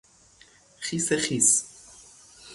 [0.79, 1.63] خیسخیس